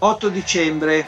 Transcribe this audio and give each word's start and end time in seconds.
8 0.00 0.28
dicembre, 0.28 1.04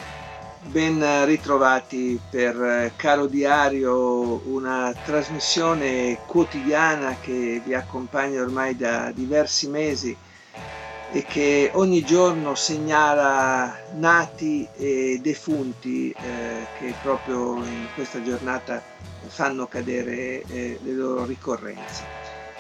ben 0.67 1.25
ritrovati 1.25 2.19
per 2.29 2.61
eh, 2.61 2.93
Caro 2.97 3.27
Diario, 3.27 4.41
una 4.49 4.93
trasmissione 5.05 6.19
quotidiana 6.27 7.17
che 7.21 7.63
vi 7.65 7.73
accompagna 7.73 8.43
ormai 8.43 8.77
da 8.77 9.13
diversi 9.13 9.69
mesi 9.69 10.17
e 11.13 11.25
che 11.25 11.71
ogni 11.75 12.03
giorno 12.05 12.57
segnala 12.57 13.79
nati 13.95 14.67
e 14.77 15.21
defunti 15.23 16.11
eh, 16.11 16.67
che 16.81 16.93
proprio 17.01 17.63
in 17.63 17.87
questa 17.95 18.21
giornata 18.25 18.83
fanno 19.29 19.69
cadere 19.69 20.43
eh, 20.49 20.81
le 20.83 20.93
loro 20.93 21.25
ricorrenze. 21.25 22.03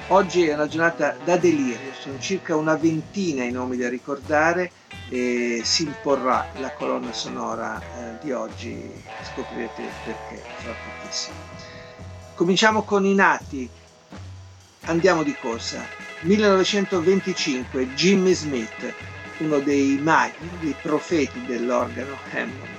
Oggi 0.08 0.46
è 0.46 0.54
una 0.54 0.68
giornata 0.68 1.16
da 1.24 1.36
delirio, 1.36 1.92
sono 2.00 2.20
circa 2.20 2.54
una 2.54 2.76
ventina 2.76 3.42
i 3.42 3.50
nomi 3.50 3.76
da 3.76 3.88
ricordare 3.88 4.70
e 5.12 5.62
si 5.64 5.82
imporrà 5.82 6.46
la 6.58 6.70
colonna 6.70 7.12
sonora 7.12 7.80
eh, 7.80 8.18
di 8.22 8.30
oggi, 8.30 8.80
scoprirete 9.20 9.82
perché 10.04 10.40
fra 10.54 10.72
pochissimo. 10.72 11.36
Cominciamo 12.36 12.84
con 12.84 13.04
i 13.04 13.14
nati, 13.14 13.68
andiamo 14.82 15.24
di 15.24 15.34
corsa. 15.34 15.84
1925 16.20 17.92
Jimmy 17.92 18.34
Smith, 18.34 18.94
uno 19.38 19.58
dei 19.58 19.98
maghi, 19.98 20.48
dei 20.60 20.76
profeti 20.80 21.44
dell'organo 21.44 22.16
Hammond. 22.30 22.78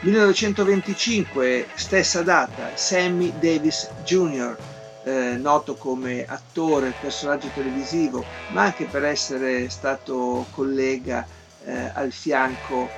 1925, 0.00 1.68
stessa 1.74 2.22
data, 2.22 2.70
Sammy 2.74 3.34
Davis 3.38 3.86
Jr., 4.02 4.56
eh, 5.04 5.36
noto 5.36 5.74
come 5.74 6.24
attore, 6.24 6.94
personaggio 6.98 7.48
televisivo, 7.52 8.24
ma 8.48 8.62
anche 8.62 8.86
per 8.86 9.04
essere 9.04 9.68
stato 9.68 10.46
collega 10.52 11.26
eh, 11.64 11.90
al 11.94 12.12
fianco 12.12 12.88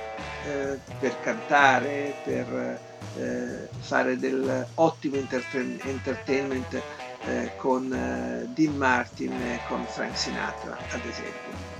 eh, 0.45 0.79
per 0.97 1.19
cantare, 1.19 2.13
per 2.21 2.81
eh, 3.15 3.69
fare 3.79 4.17
del 4.17 4.67
ottimo 4.75 5.15
entertain- 5.17 5.79
entertainment 5.83 6.81
eh, 7.25 7.51
con 7.55 7.91
eh, 7.93 8.45
Dean 8.47 8.75
Martin 8.75 9.39
e 9.41 9.59
con 9.63 9.85
Frank 9.85 10.17
Sinatra, 10.17 10.77
ad 10.89 11.05
esempio. 11.05 11.71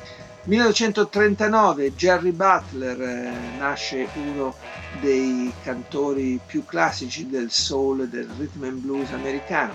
1939 0.46 1.96
Jerry 1.96 2.32
Butler 2.32 3.02
eh, 3.02 3.52
nasce 3.58 4.10
uno 4.14 4.56
dei 4.90 5.52
cantori 5.62 6.40
più 6.46 6.66
classici 6.66 7.30
del 7.30 7.50
soul 7.50 8.08
del 8.10 8.28
rhythm 8.28 8.64
and 8.64 8.80
blues 8.80 9.12
americano 9.12 9.74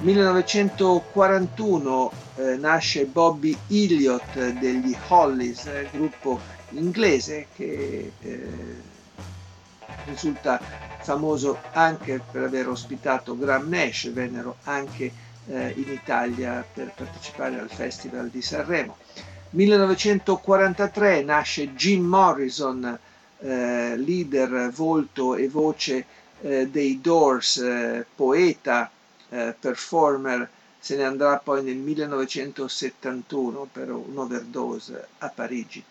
1941 0.00 2.12
eh, 2.36 2.56
nasce 2.56 3.04
Bobby 3.06 3.56
Elliott 3.66 4.52
degli 4.58 4.96
Hollies, 5.08 5.66
eh, 5.66 5.88
gruppo 5.90 6.38
inglese 6.70 7.48
che 7.56 8.12
eh, 8.20 8.46
risulta 10.04 10.60
famoso 11.00 11.58
anche 11.72 12.20
per 12.30 12.44
aver 12.44 12.68
ospitato 12.68 13.36
Graham 13.36 13.68
Nash, 13.68 14.12
vennero 14.12 14.58
anche 14.64 15.10
eh, 15.48 15.72
in 15.74 15.90
Italia 15.90 16.64
per 16.72 16.92
partecipare 16.94 17.58
al 17.58 17.68
Festival 17.68 18.28
di 18.28 18.40
Sanremo. 18.40 18.98
1943 19.50 21.22
nasce 21.22 21.74
Jim 21.74 22.04
Morrison, 22.04 22.96
eh, 23.40 23.96
leader, 23.96 24.70
volto 24.70 25.34
e 25.34 25.48
voce 25.48 26.04
eh, 26.40 26.68
dei 26.68 27.00
Doors, 27.00 27.60
poeta, 28.14 28.92
eh, 29.30 29.54
performer, 29.58 30.48
se 30.78 30.96
ne 30.96 31.04
andrà 31.04 31.38
poi 31.38 31.62
nel 31.62 31.76
1971 31.76 33.68
per 33.72 33.90
un'overdose 33.90 35.08
a 35.18 35.28
Parigi. 35.28 35.82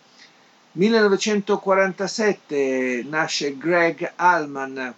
1947 0.72 3.06
nasce 3.08 3.58
Greg 3.58 4.14
Allman, 4.16 4.94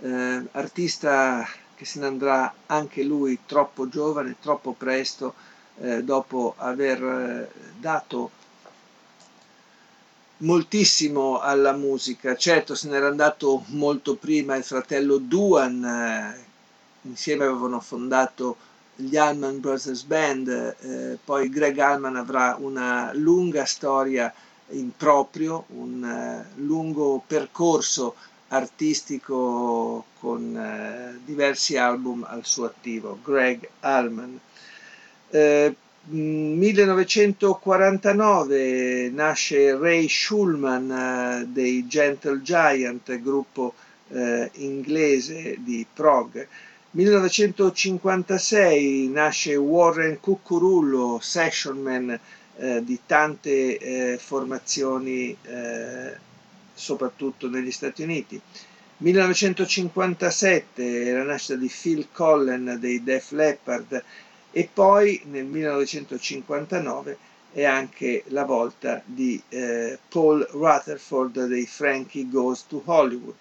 eh, 0.00 0.42
artista 0.52 1.44
che 1.74 1.84
se 1.84 1.98
ne 2.00 2.06
andrà 2.06 2.54
anche 2.66 3.02
lui 3.04 3.40
troppo 3.46 3.88
giovane, 3.88 4.36
troppo 4.40 4.72
presto, 4.72 5.34
eh, 5.80 6.02
dopo 6.02 6.54
aver 6.56 7.02
eh, 7.02 7.50
dato 7.78 8.30
moltissimo 10.38 11.40
alla 11.40 11.72
musica. 11.72 12.36
Certo, 12.36 12.74
se 12.74 12.88
n'era 12.88 13.08
andato 13.08 13.64
molto 13.68 14.16
prima 14.16 14.56
il 14.56 14.64
fratello 14.64 15.18
Duan, 15.18 15.84
eh, 15.84 16.46
insieme 17.02 17.44
avevano 17.44 17.80
fondato 17.80 18.56
gli 18.94 19.16
Allman 19.16 19.60
Brothers 19.60 20.02
Band, 20.02 20.48
eh, 20.48 21.18
poi 21.24 21.48
Greg 21.48 21.78
Allman 21.78 22.16
avrà 22.16 22.56
una 22.58 23.12
lunga 23.14 23.64
storia 23.64 24.32
in 24.70 24.90
proprio, 24.96 25.66
un 25.68 26.02
uh, 26.02 26.44
lungo 26.60 27.22
percorso 27.26 28.14
artistico 28.48 30.04
con 30.18 30.54
uh, 30.54 31.18
diversi 31.24 31.76
album 31.76 32.26
al 32.28 32.44
suo 32.44 32.64
attivo, 32.66 33.18
Greg 33.22 33.68
Allman. 33.80 34.38
Eh, 35.30 35.74
1949 36.10 39.10
nasce 39.10 39.76
Ray 39.76 40.08
Schulman 40.08 41.42
uh, 41.44 41.46
dei 41.50 41.86
Gentle 41.86 42.40
Giant, 42.42 43.20
gruppo 43.20 43.74
inglese 44.52 45.56
di 45.58 45.84
prog. 45.92 46.48
1956 46.90 49.08
nasce 49.08 49.56
Warren 49.56 50.20
Cuccurullo, 50.20 51.18
sessionman 51.20 52.18
eh, 52.56 52.82
di 52.82 52.98
tante 53.04 53.78
eh, 53.78 54.16
formazioni, 54.18 55.36
eh, 55.42 56.16
soprattutto 56.72 57.50
negli 57.50 57.70
Stati 57.70 58.02
Uniti. 58.02 58.40
1957 59.00 61.12
la 61.12 61.24
nascita 61.24 61.56
di 61.56 61.70
Phil 61.70 62.08
Collen 62.10 62.78
dei 62.80 63.04
Def 63.04 63.32
Leppard 63.32 64.02
e 64.50 64.68
poi 64.72 65.20
nel 65.26 65.44
1959 65.44 67.18
è 67.52 67.64
anche 67.64 68.24
la 68.28 68.44
volta 68.44 69.02
di 69.04 69.40
eh, 69.50 69.98
Paul 70.08 70.46
Rutherford 70.50 71.46
dei 71.46 71.66
Frankie 71.66 72.28
Goes 72.28 72.66
to 72.66 72.82
Hollywood. 72.84 73.36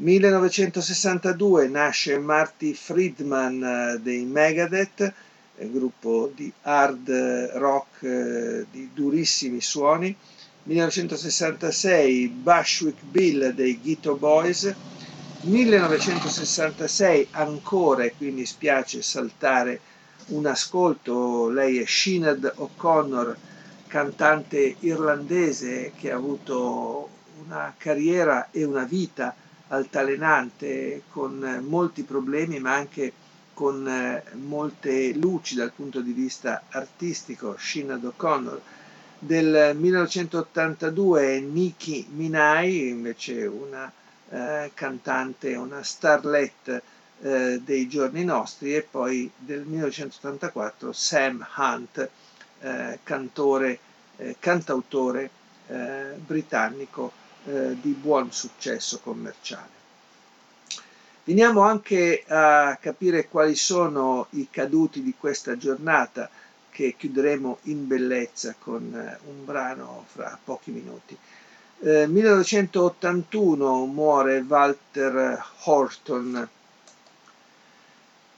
1962 0.00 1.66
nasce 1.66 2.18
Marty 2.20 2.72
Friedman 2.72 3.62
eh, 3.64 3.98
dei 4.00 4.24
Megadeth, 4.24 5.12
eh, 5.56 5.70
gruppo 5.72 6.30
di 6.32 6.52
hard 6.62 7.10
rock 7.54 8.04
eh, 8.04 8.66
di 8.70 8.90
durissimi 8.94 9.60
suoni. 9.60 10.14
1966 10.62 12.28
Bushwick 12.28 13.02
Bill 13.02 13.50
dei 13.50 13.80
Ghetto 13.82 14.14
Boys. 14.14 14.72
1966 15.40 17.28
ancora, 17.32 18.04
e 18.04 18.14
qui 18.16 18.30
mi 18.30 18.46
spiace 18.46 19.02
saltare 19.02 19.80
un 20.26 20.46
ascolto, 20.46 21.48
lei 21.48 21.78
è 21.78 21.84
Sinead 21.86 22.52
O'Connor, 22.54 23.36
cantante 23.88 24.76
irlandese 24.78 25.90
che 25.96 26.12
ha 26.12 26.16
avuto 26.16 27.08
una 27.44 27.74
carriera 27.76 28.48
e 28.52 28.62
una 28.62 28.84
vita 28.84 29.34
altalenante, 29.68 31.02
con 31.10 31.64
molti 31.66 32.02
problemi 32.02 32.58
ma 32.58 32.74
anche 32.74 33.12
con 33.54 33.88
eh, 33.88 34.22
molte 34.34 35.12
luci 35.14 35.56
dal 35.56 35.72
punto 35.72 36.00
di 36.00 36.12
vista 36.12 36.62
artistico, 36.70 37.56
Sinead 37.58 38.04
O'Connor. 38.04 38.60
Del 39.18 39.74
1982 39.76 41.40
Nicki 41.40 42.06
Minaj, 42.08 42.68
invece 42.68 43.46
una 43.46 43.90
eh, 44.30 44.70
cantante, 44.74 45.56
una 45.56 45.82
starlet 45.82 46.82
eh, 47.20 47.60
dei 47.64 47.88
giorni 47.88 48.22
nostri, 48.22 48.76
e 48.76 48.82
poi 48.88 49.28
del 49.36 49.62
1984 49.62 50.92
Sam 50.92 51.44
Hunt, 51.56 52.08
eh, 52.60 52.98
cantore, 53.02 53.78
eh, 54.18 54.36
cantautore 54.38 55.30
eh, 55.66 56.12
britannico 56.24 57.12
eh, 57.48 57.76
di 57.80 57.92
buon 57.92 58.30
successo 58.30 59.00
commerciale. 59.00 59.76
Veniamo 61.24 61.62
anche 61.62 62.24
a 62.26 62.76
capire 62.80 63.28
quali 63.28 63.54
sono 63.54 64.26
i 64.30 64.48
caduti 64.50 65.02
di 65.02 65.14
questa 65.18 65.56
giornata 65.56 66.28
che 66.70 66.94
chiuderemo 66.96 67.58
in 67.64 67.86
bellezza 67.86 68.54
con 68.58 68.82
un 69.26 69.44
brano 69.44 70.04
fra 70.12 70.38
pochi 70.42 70.70
minuti. 70.70 71.16
Eh, 71.80 72.06
1981 72.06 73.84
muore 73.86 74.44
Walter 74.46 75.42
Horton, 75.64 76.48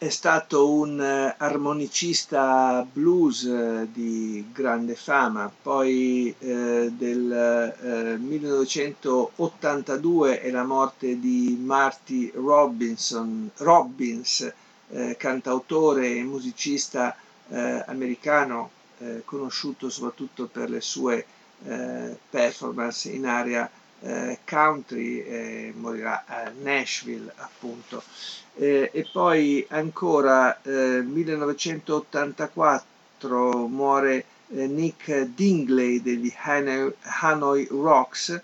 è 0.01 0.09
stato 0.09 0.73
un 0.73 0.99
eh, 0.99 1.35
armonicista 1.37 2.87
blues 2.91 3.45
eh, 3.45 3.87
di 3.93 4.49
grande 4.51 4.95
fama, 4.95 5.53
poi 5.63 6.35
eh, 6.39 6.91
del 6.91 7.31
eh, 7.31 8.17
1982 8.17 10.41
è 10.41 10.51
la 10.51 10.65
morte 10.65 11.21
di 11.21 11.55
Marty 11.63 12.33
Robinson, 12.35 13.51
Robbins, 13.59 14.51
eh, 14.89 15.17
cantautore 15.19 16.17
e 16.17 16.25
musicista 16.25 17.15
eh, 17.51 17.85
americano, 17.87 18.71
conosciuto 19.25 19.89
soprattutto 19.91 20.47
per 20.47 20.69
le 20.71 20.81
sue 20.83 21.25
performance 22.29 23.09
in 23.11 23.25
area 23.27 23.71
country, 24.45 25.73
morirà 25.77 26.25
a 26.27 26.51
Nashville 26.63 27.33
appunto 27.37 28.03
eh, 28.57 28.91
e 28.93 29.07
poi 29.11 29.65
ancora 29.71 30.61
eh, 30.63 31.01
1984 31.03 33.67
muore 33.69 34.25
eh, 34.49 34.67
Nick 34.67 35.29
Dingley 35.35 36.03
degli 36.03 36.31
Hanoi, 36.43 36.93
Hanoi 37.21 37.67
Rocks 37.71 38.39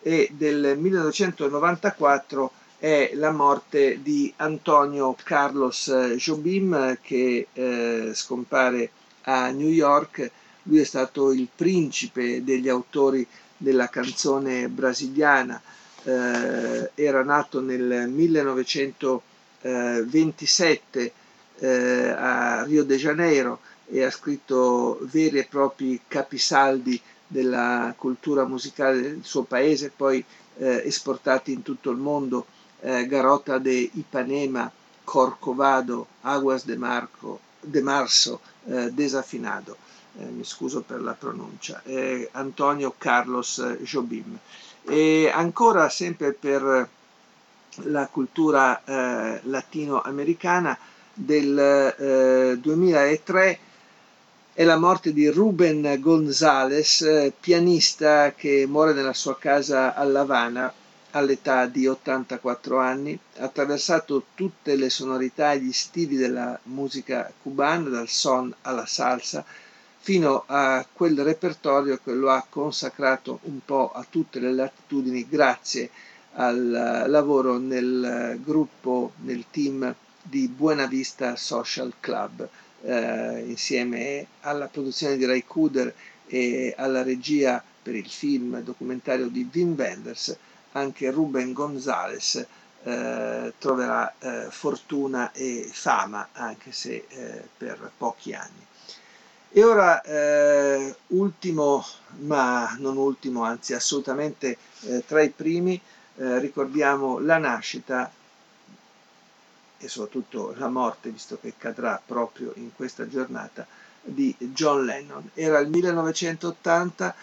e 0.00 0.28
del 0.32 0.76
1994 0.78 2.50
è 2.78 3.10
la 3.14 3.30
morte 3.30 4.02
di 4.02 4.32
Antonio 4.36 5.14
Carlos 5.22 5.90
Jobim 6.16 6.98
che 7.00 7.46
eh, 7.52 8.10
scompare 8.12 8.90
a 9.22 9.50
New 9.50 9.68
York. 9.68 10.28
Lui 10.64 10.80
è 10.80 10.84
stato 10.84 11.30
il 11.32 11.48
principe 11.54 12.42
degli 12.42 12.68
autori 12.68 13.24
della 13.56 13.88
canzone 13.88 14.68
brasiliana, 14.68 15.60
eh, 16.04 16.90
era 16.94 17.22
nato 17.22 17.60
nel 17.60 18.08
1900 18.08 19.22
27 19.64 21.12
eh, 21.58 22.08
a 22.10 22.64
Rio 22.64 22.84
de 22.84 22.96
Janeiro 22.96 23.60
e 23.86 24.02
ha 24.04 24.10
scritto 24.10 24.98
veri 25.02 25.38
e 25.38 25.46
propri 25.46 26.00
capisaldi 26.06 27.00
della 27.26 27.94
cultura 27.96 28.44
musicale 28.44 29.00
del 29.00 29.20
suo 29.22 29.42
paese, 29.44 29.90
poi 29.94 30.22
eh, 30.58 30.82
esportati 30.84 31.52
in 31.52 31.62
tutto 31.62 31.90
il 31.90 31.96
mondo, 31.96 32.46
eh, 32.80 33.06
Garota 33.06 33.58
de 33.58 33.90
Ipanema, 33.94 34.70
Corcovado, 35.02 36.06
Aguas 36.22 36.64
de, 36.66 36.76
Marco, 36.76 37.40
de 37.60 37.80
Marzo, 37.80 38.40
eh, 38.66 38.90
Desafinado, 38.92 39.76
eh, 40.18 40.24
mi 40.24 40.44
scuso 40.44 40.82
per 40.82 41.00
la 41.00 41.12
pronuncia, 41.12 41.82
Antonio 42.32 42.94
Carlos 42.96 43.76
Jobim. 43.82 44.38
E 44.86 45.30
ancora 45.32 45.88
sempre 45.88 46.32
per 46.32 46.88
la 47.82 48.06
cultura 48.06 48.82
eh, 48.84 49.40
latinoamericana 49.44 50.78
del 51.12 51.58
eh, 51.58 52.58
2003 52.60 53.58
è 54.52 54.62
la 54.62 54.78
morte 54.78 55.12
di 55.12 55.26
Ruben 55.28 55.98
González, 56.00 57.00
eh, 57.02 57.32
pianista 57.38 58.32
che 58.34 58.66
muore 58.68 58.92
nella 58.92 59.12
sua 59.12 59.36
casa 59.36 59.94
a 59.94 60.04
La 60.04 60.20
Habana 60.20 60.72
all'età 61.10 61.66
di 61.66 61.88
84 61.88 62.78
anni, 62.78 63.18
ha 63.38 63.44
attraversato 63.44 64.26
tutte 64.34 64.76
le 64.76 64.90
sonorità 64.90 65.52
e 65.52 65.60
gli 65.60 65.72
stili 65.72 66.16
della 66.16 66.56
musica 66.64 67.32
cubana, 67.42 67.88
dal 67.88 68.08
son 68.08 68.54
alla 68.62 68.86
salsa, 68.86 69.44
fino 70.04 70.44
a 70.44 70.86
quel 70.92 71.18
repertorio 71.20 71.98
che 72.04 72.12
lo 72.12 72.30
ha 72.30 72.44
consacrato 72.46 73.38
un 73.44 73.60
po' 73.64 73.90
a 73.90 74.04
tutte 74.06 74.38
le 74.38 74.52
latitudini 74.52 75.26
grazie 75.26 75.88
al 76.32 77.06
lavoro 77.08 77.56
nel 77.56 78.38
gruppo, 78.44 79.12
nel 79.22 79.46
team 79.50 79.94
di 80.20 80.46
Buena 80.48 80.84
Vista 80.84 81.36
Social 81.36 81.94
Club, 82.00 82.46
eh, 82.82 83.44
insieme 83.46 84.26
alla 84.40 84.66
produzione 84.66 85.16
di 85.16 85.24
Ray 85.24 85.44
Kuder 85.46 85.94
e 86.26 86.74
alla 86.76 87.02
regia 87.02 87.64
per 87.82 87.94
il 87.94 88.10
film 88.10 88.60
documentario 88.60 89.28
di 89.28 89.48
Wim 89.50 89.74
Wenders, 89.74 90.36
anche 90.72 91.10
Ruben 91.10 91.54
Gonzales 91.54 92.46
eh, 92.82 93.54
troverà 93.56 94.12
eh, 94.18 94.48
fortuna 94.50 95.32
e 95.32 95.66
fama, 95.72 96.28
anche 96.32 96.72
se 96.72 97.06
eh, 97.08 97.42
per 97.56 97.90
pochi 97.96 98.34
anni. 98.34 98.66
E 99.56 99.62
ora, 99.62 100.02
eh, 100.02 100.96
ultimo, 101.08 101.86
ma 102.22 102.74
non 102.80 102.96
ultimo, 102.96 103.44
anzi 103.44 103.72
assolutamente 103.72 104.58
eh, 104.80 105.04
tra 105.06 105.22
i 105.22 105.30
primi, 105.30 105.80
eh, 106.16 106.40
ricordiamo 106.40 107.20
la 107.20 107.38
nascita 107.38 108.10
e 109.78 109.86
soprattutto 109.86 110.54
la 110.56 110.66
morte, 110.68 111.10
visto 111.10 111.38
che 111.40 111.54
cadrà 111.56 112.02
proprio 112.04 112.50
in 112.56 112.74
questa 112.74 113.06
giornata, 113.06 113.64
di 114.02 114.34
John 114.38 114.84
Lennon. 114.84 115.30
Era 115.34 115.60
il 115.60 115.68
1980, 115.68 117.14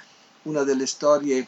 una 0.43 0.63
delle 0.63 0.85
storie 0.85 1.45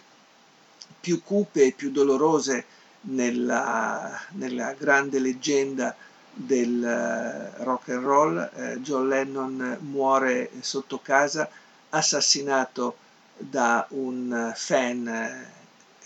più 0.99 1.23
cupe 1.23 1.67
e 1.67 1.71
più 1.71 1.91
dolorose 1.91 2.65
nella, 3.03 4.19
nella 4.31 4.73
grande 4.73 5.19
leggenda 5.19 5.95
del 6.33 7.55
uh, 7.59 7.63
rock 7.63 7.89
and 7.89 8.03
roll. 8.03 8.49
Eh, 8.55 8.79
John 8.81 9.07
Lennon 9.07 9.77
muore 9.81 10.49
sotto 10.61 10.99
casa, 10.99 11.49
assassinato 11.89 12.97
da 13.37 13.85
un 13.89 14.51
fan 14.55 15.07
eh, 15.07 15.51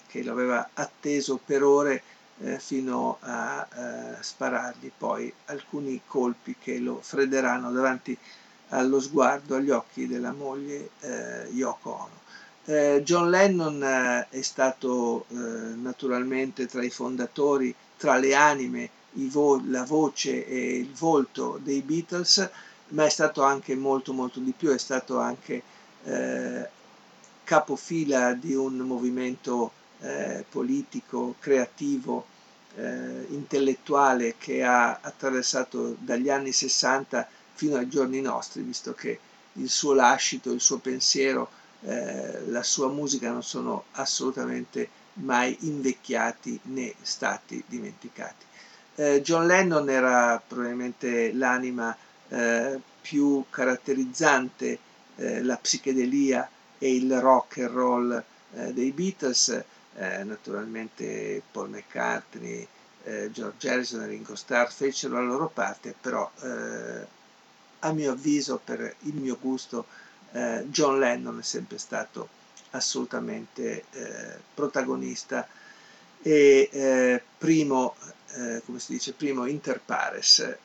che 0.07 0.23
lo 0.23 0.31
aveva 0.31 0.69
atteso 0.73 1.39
per 1.43 1.63
ore 1.63 2.01
eh, 2.39 2.59
fino 2.59 3.17
a 3.21 3.67
eh, 3.75 4.21
sparargli 4.21 4.91
poi 4.95 5.31
alcuni 5.45 6.01
colpi 6.05 6.55
che 6.59 6.77
lo 6.79 6.99
fredderanno 7.01 7.71
davanti 7.71 8.17
allo 8.69 8.99
sguardo, 8.99 9.55
agli 9.55 9.69
occhi 9.69 10.07
della 10.07 10.33
moglie 10.33 10.89
eh, 10.99 11.47
Yoko 11.51 11.91
Ono. 11.91 12.25
Eh, 12.65 13.01
John 13.03 13.29
Lennon 13.29 13.81
eh, 13.81 14.27
è 14.29 14.41
stato 14.41 15.25
eh, 15.29 15.35
naturalmente 15.35 16.65
tra 16.65 16.83
i 16.83 16.89
fondatori, 16.89 17.73
tra 17.95 18.17
le 18.17 18.35
anime, 18.35 18.89
vo- 19.25 19.61
la 19.65 19.83
voce 19.83 20.45
e 20.47 20.77
il 20.77 20.91
volto 20.93 21.59
dei 21.63 21.81
Beatles, 21.81 22.49
ma 22.89 23.05
è 23.05 23.09
stato 23.09 23.41
anche 23.43 23.75
molto 23.75 24.13
molto 24.13 24.39
di 24.39 24.53
più, 24.55 24.69
è 24.69 24.77
stato 24.77 25.19
anche 25.19 25.61
capofila 27.43 28.33
di 28.33 28.53
un 28.53 28.77
movimento 28.77 29.71
eh, 30.01 30.43
politico, 30.49 31.35
creativo, 31.39 32.25
eh, 32.75 33.25
intellettuale 33.29 34.35
che 34.37 34.63
ha 34.63 34.99
attraversato 35.01 35.95
dagli 35.99 36.29
anni 36.29 36.51
60 36.51 37.27
fino 37.53 37.77
ai 37.77 37.87
giorni 37.87 38.21
nostri, 38.21 38.61
visto 38.61 38.93
che 38.93 39.19
il 39.53 39.69
suo 39.69 39.93
lascito, 39.93 40.51
il 40.51 40.61
suo 40.61 40.77
pensiero, 40.77 41.49
eh, 41.81 42.45
la 42.47 42.63
sua 42.63 42.89
musica 42.89 43.31
non 43.31 43.43
sono 43.43 43.85
assolutamente 43.93 44.89
mai 45.13 45.55
invecchiati 45.61 46.59
né 46.63 46.93
stati 47.01 47.63
dimenticati. 47.65 48.45
Eh, 48.99 49.21
John 49.21 49.45
Lennon 49.45 49.87
era 49.91 50.41
probabilmente 50.45 51.31
l'anima 51.31 51.95
eh, 52.29 52.79
più 52.99 53.45
caratterizzante 53.47 54.79
eh, 55.17 55.43
la 55.43 55.55
psichedelia 55.55 56.49
e 56.79 56.95
il 56.95 57.19
rock 57.19 57.59
and 57.59 57.69
roll 57.69 58.23
eh, 58.55 58.73
dei 58.73 58.91
Beatles, 58.91 59.49
eh, 59.93 60.23
naturalmente 60.23 61.43
Paul 61.51 61.69
McCartney, 61.69 62.67
eh, 63.03 63.29
George 63.31 63.69
Harrison 63.69 64.01
e 64.01 64.07
Ringo 64.07 64.35
Starr 64.35 64.71
fecero 64.71 65.13
la 65.13 65.21
loro 65.21 65.47
parte, 65.47 65.93
però 65.99 66.31
a 67.79 67.91
mio 67.91 68.11
avviso, 68.11 68.59
per 68.63 68.95
il 69.01 69.13
mio 69.13 69.37
gusto, 69.39 69.85
John 70.65 70.97
Lennon 70.97 71.37
è 71.37 71.43
sempre 71.43 71.77
stato 71.77 72.29
assolutamente 72.71 73.85
protagonista 74.55 75.47
e 76.21 76.69
eh, 76.71 77.21
primo, 77.37 77.95
come 78.65 78.79
si 78.79 78.91
dice, 78.93 79.13
primo 79.13 79.47
inter 79.47 79.81
pares. 79.83 80.57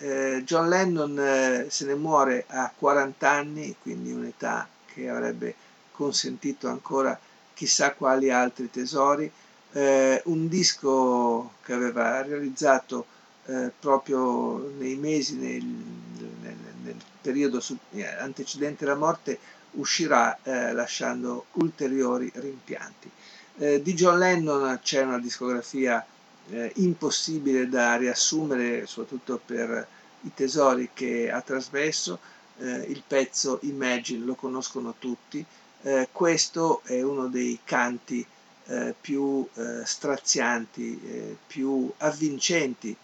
John 0.45 0.69
Lennon 0.69 1.67
se 1.69 1.85
ne 1.87 1.95
muore 1.95 2.45
a 2.49 2.71
40 2.77 3.31
anni, 3.31 3.75
quindi 3.81 4.13
un'età 4.13 4.69
che 4.93 5.09
avrebbe 5.09 5.55
consentito 5.93 6.69
ancora 6.69 7.19
chissà 7.55 7.93
quali 7.93 8.31
altri 8.31 8.71
tesori, 8.71 9.31
eh, 9.73 10.21
un 10.27 10.49
disco 10.49 11.53
che 11.63 11.73
aveva 11.73 12.23
realizzato 12.23 13.07
eh, 13.47 13.71
proprio 13.79 14.73
nei 14.79 14.97
mesi, 14.97 15.37
nel, 15.37 15.63
nel, 15.63 16.57
nel 16.83 16.97
periodo 17.21 17.61
su, 17.61 17.77
eh, 17.93 18.05
antecedente 18.07 18.85
alla 18.85 18.97
morte, 18.97 19.39
uscirà 19.73 20.39
eh, 20.43 20.73
lasciando 20.73 21.47
ulteriori 21.53 22.31
rimpianti. 22.35 23.11
Eh, 23.59 23.83
di 23.83 23.95
John 23.95 24.19
Lennon 24.19 24.79
c'è 24.83 25.03
una 25.03 25.19
discografia 25.19 26.05
eh, 26.51 26.73
impossibile 26.77 27.69
da 27.69 27.97
riassumere, 27.97 28.87
soprattutto 28.87 29.41
per 29.45 29.87
i 30.23 30.33
tesori 30.35 30.91
che 30.93 31.31
ha 31.31 31.41
trasmesso, 31.41 32.19
eh, 32.59 32.85
il 32.89 33.03
pezzo 33.07 33.59
Imagine 33.63 34.25
lo 34.25 34.35
conoscono 34.35 34.95
tutti, 34.99 35.45
eh, 35.83 36.09
questo 36.13 36.83
è 36.85 37.03
uno 37.03 37.27
dei 37.29 37.59
canti 37.65 38.25
eh, 38.67 38.95
più 38.99 39.47
eh, 39.55 39.83
strazianti, 39.85 41.37
più 41.47 41.93
avvincenti 41.99 42.97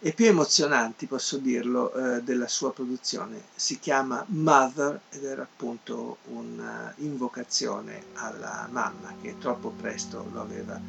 e 0.00 0.12
più 0.12 0.26
emozionanti, 0.26 1.06
posso 1.06 1.38
dirlo, 1.38 1.92
eh, 1.92 2.22
della 2.22 2.46
sua 2.46 2.72
produzione. 2.72 3.42
Si 3.54 3.78
chiama 3.80 4.24
Mother 4.28 5.00
ed 5.10 5.24
era 5.24 5.42
appunto 5.42 6.18
un'invocazione 6.26 8.04
alla 8.14 8.68
mamma 8.70 9.14
che 9.20 9.36
troppo 9.38 9.70
presto 9.70 10.28
lo 10.32 10.40
aveva 10.40 10.80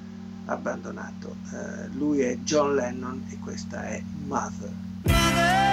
abbandonato. 0.46 1.36
Eh, 1.54 1.88
lui 1.90 2.20
è 2.22 2.38
John 2.38 2.76
Lennon 2.76 3.26
e 3.32 3.40
questa 3.40 3.84
è 3.88 4.02
Mother. 4.26 4.72
Mother, 5.06 5.70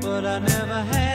but 0.00 0.24
I 0.24 0.38
never 0.38 0.82
had 0.92 1.13